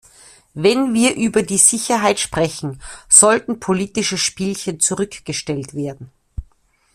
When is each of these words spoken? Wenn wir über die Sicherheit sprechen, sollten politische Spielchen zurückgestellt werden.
Wenn 0.55 0.95
wir 0.95 1.13
über 1.15 1.43
die 1.43 1.59
Sicherheit 1.59 2.19
sprechen, 2.19 2.81
sollten 3.07 3.59
politische 3.59 4.17
Spielchen 4.17 4.79
zurückgestellt 4.79 5.75
werden. 5.75 6.11